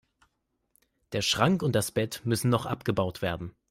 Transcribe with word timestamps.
Der 1.11 1.21
Schrank 1.21 1.61
und 1.61 1.73
das 1.73 1.91
Bett 1.91 2.21
müssen 2.23 2.49
noch 2.49 2.65
abgebaut 2.65 3.21
werden. 3.21 3.53